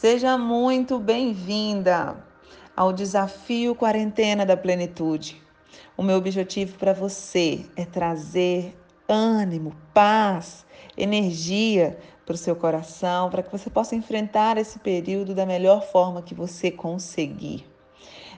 [0.00, 2.24] Seja muito bem-vinda
[2.76, 5.42] ao desafio Quarentena da Plenitude.
[5.96, 10.64] O meu objetivo para você é trazer ânimo, paz,
[10.96, 16.22] energia para o seu coração, para que você possa enfrentar esse período da melhor forma
[16.22, 17.67] que você conseguir.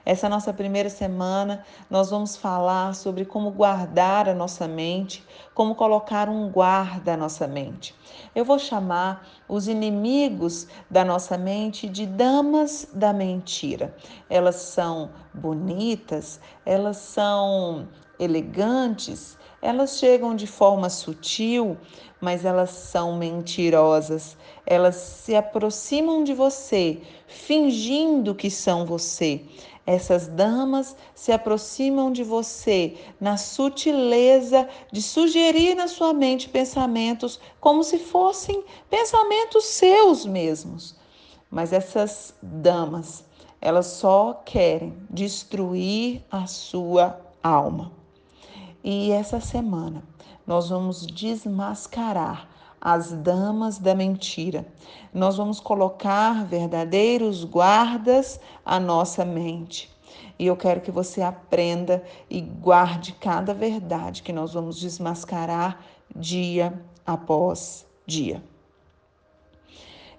[0.03, 5.23] Essa nossa primeira semana, nós vamos falar sobre como guardar a nossa mente,
[5.53, 7.93] como colocar um guarda à nossa mente.
[8.33, 13.95] Eu vou chamar os inimigos da nossa mente de damas da mentira.
[14.27, 17.87] Elas são bonitas, elas são
[18.19, 21.77] elegantes, elas chegam de forma sutil,
[22.19, 24.35] mas elas são mentirosas.
[24.65, 29.45] Elas se aproximam de você, fingindo que são você.
[29.85, 37.83] Essas damas se aproximam de você na sutileza de sugerir na sua mente pensamentos como
[37.83, 40.95] se fossem pensamentos seus mesmos.
[41.49, 43.25] Mas essas damas,
[43.59, 47.91] elas só querem destruir a sua alma.
[48.83, 50.03] E essa semana
[50.45, 52.50] nós vamos desmascarar
[52.81, 54.65] as damas da mentira.
[55.13, 59.89] Nós vamos colocar verdadeiros guardas à nossa mente.
[60.39, 65.79] E eu quero que você aprenda e guarde cada verdade que nós vamos desmascarar
[66.15, 66.73] dia
[67.05, 68.43] após dia.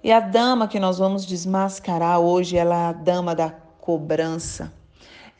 [0.04, 4.72] E a dama que nós vamos desmascarar hoje, ela é a dama da cobrança.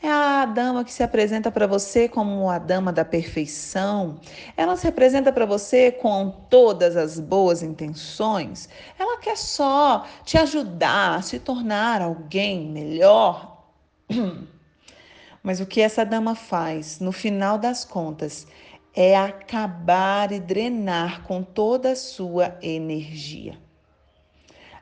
[0.03, 4.19] É a dama que se apresenta para você como a dama da perfeição.
[4.57, 8.67] Ela se apresenta para você com todas as boas intenções.
[8.99, 13.63] Ela quer só te ajudar a se tornar alguém melhor.
[15.41, 18.45] Mas o que essa dama faz, no final das contas,
[18.93, 23.57] é acabar e drenar com toda a sua energia.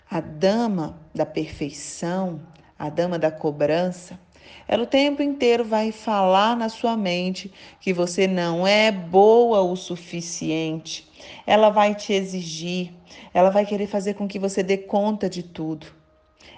[0.09, 2.41] A dama da perfeição,
[2.78, 4.19] a dama da cobrança,
[4.67, 9.75] ela o tempo inteiro vai falar na sua mente que você não é boa o
[9.75, 11.09] suficiente.
[11.45, 12.91] Ela vai te exigir,
[13.34, 15.88] ela vai querer fazer com que você dê conta de tudo.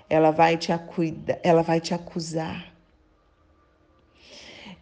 [0.10, 2.73] Ela vai te, acuida, ela vai te acusar.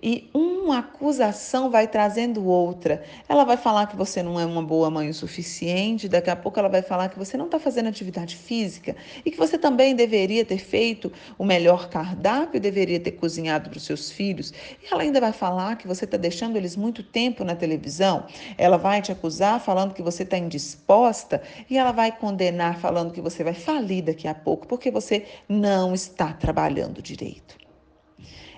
[0.04, 3.04] E uma acusação vai trazendo outra.
[3.30, 6.58] Ela vai falar que você não é uma boa mãe o suficiente, daqui a pouco
[6.58, 10.44] ela vai falar que você não está fazendo atividade física e que você também deveria
[10.44, 14.52] ter feito o melhor cardápio, deveria ter cozinhado para os seus filhos.
[14.82, 18.26] E ela ainda vai falar que você está deixando eles muito tempo na televisão.
[18.58, 23.22] Ela vai te acusar falando que você está indisposta e ela vai condenar falando que
[23.22, 27.61] você vai falir daqui a pouco porque você não está trabalhando direito.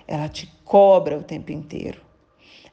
[0.06, 2.00] Ela te cobra o tempo inteiro.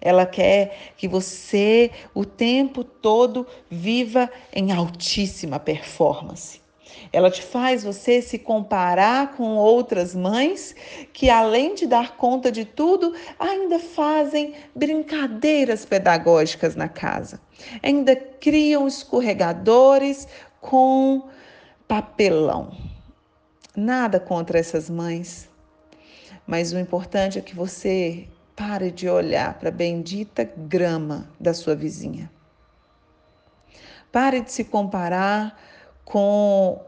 [0.02, 6.60] Ela quer que você o tempo todo viva em altíssima performance.
[7.14, 10.76] Ela te faz você se comparar com outras mães
[11.14, 17.40] que, além de dar conta de tudo, ainda fazem brincadeiras pedagógicas na casa.
[17.84, 20.28] Ainda criam escorregadores
[20.60, 21.28] com
[21.88, 22.72] papelão.
[23.76, 25.50] Nada contra essas mães,
[26.46, 31.76] mas o importante é que você pare de olhar para a bendita grama da sua
[31.76, 32.32] vizinha.
[34.12, 35.60] Pare de se comparar
[36.04, 36.84] com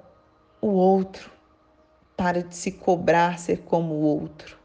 [0.62, 1.32] o outro.
[2.16, 4.60] Pare de se cobrar ser como o outro.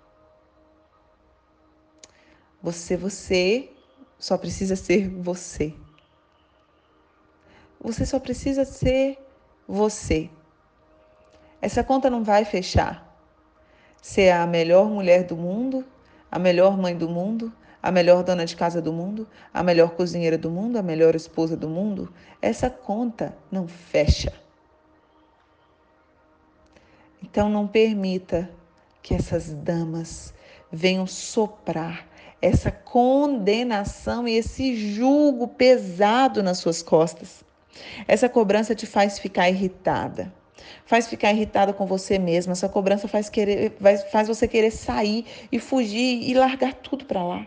[2.60, 3.70] Você, você
[4.18, 5.74] só precisa ser você.
[7.80, 9.18] Você só precisa ser
[9.66, 10.28] você.
[11.62, 13.07] Essa conta não vai fechar
[14.00, 15.84] ser a melhor mulher do mundo,
[16.30, 20.36] a melhor mãe do mundo, a melhor dona de casa do mundo, a melhor cozinheira
[20.36, 24.32] do mundo, a melhor esposa do mundo, essa conta não fecha.
[27.22, 28.50] Então não permita
[29.02, 30.34] que essas damas
[30.70, 32.06] venham soprar
[32.40, 37.42] essa condenação e esse julgo pesado nas suas costas.
[38.06, 40.32] Essa cobrança te faz ficar irritada
[40.84, 42.52] faz ficar irritada com você mesma.
[42.52, 43.76] Essa cobrança faz, querer,
[44.10, 47.46] faz você querer sair e fugir e largar tudo para lá.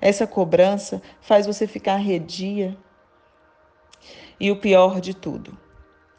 [0.00, 2.76] Essa cobrança faz você ficar redia.
[4.40, 5.56] E o pior de tudo,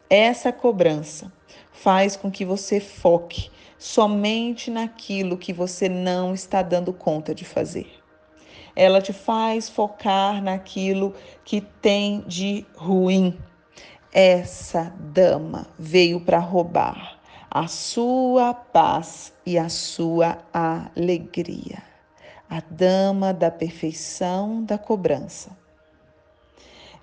[0.10, 1.32] essa cobrança
[1.72, 7.88] faz com que você foque somente naquilo que você não está dando conta de fazer.
[8.74, 11.14] Ela te faz focar naquilo
[11.44, 13.38] que tem de ruim
[14.14, 17.20] essa dama veio para roubar
[17.50, 21.82] a sua paz e a sua alegria.
[22.48, 25.58] A dama da perfeição da cobrança.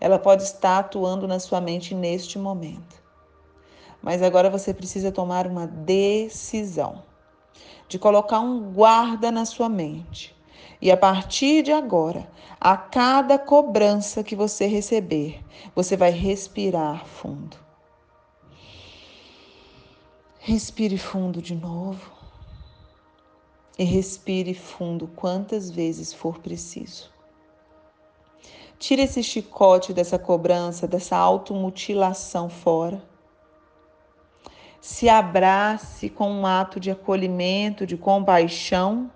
[0.01, 3.03] Ela pode estar atuando na sua mente neste momento.
[4.01, 7.03] Mas agora você precisa tomar uma decisão
[7.89, 10.35] de colocar um guarda na sua mente.
[10.81, 12.31] E a partir de agora,
[12.61, 15.45] a cada cobrança que você receber,
[15.75, 17.57] você vai respirar fundo.
[20.39, 22.13] Respire fundo de novo.
[23.79, 27.11] E respire fundo quantas vezes for preciso.
[28.79, 33.03] Tire esse chicote dessa cobrança, dessa automutilação fora.
[34.81, 39.11] Se abrace com um ato de acolhimento, de compaixão.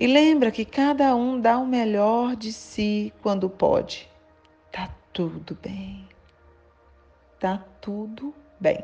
[0.00, 4.08] E lembra que cada um dá o melhor de si quando pode.
[4.72, 6.08] Tá tudo bem.
[7.38, 8.82] Tá tudo bem.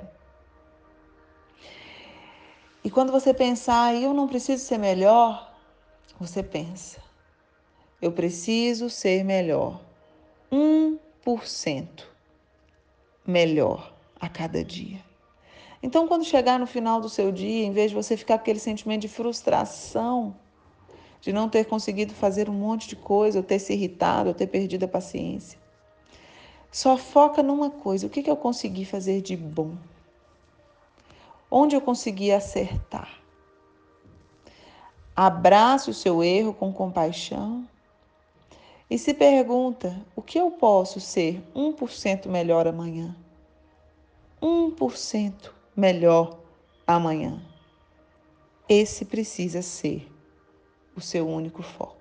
[2.85, 5.57] E quando você pensar, eu não preciso ser melhor,
[6.21, 7.03] você pensa,
[8.03, 9.81] eu preciso ser melhor.
[10.53, 12.05] 1%
[13.27, 13.91] melhor
[14.21, 15.03] a cada dia.
[15.83, 18.59] Então, quando chegar no final do seu dia, em vez de você ficar com aquele
[18.59, 20.37] sentimento de frustração,
[21.21, 24.47] de não ter conseguido fazer um monte de coisa, ou ter se irritado, ou ter
[24.47, 25.59] perdido a paciência,
[26.71, 29.77] só foca numa coisa: o que, que eu consegui fazer de bom?
[31.51, 33.21] Onde eu consegui acertar?
[35.15, 37.67] Abrace o seu erro com compaixão
[38.91, 43.17] e se pergunta: o que eu posso ser 1% melhor amanhã?
[44.43, 46.39] 1% melhor
[46.87, 47.43] amanhã.
[48.69, 50.13] Esse precisa ser
[50.97, 51.96] o seu único foco.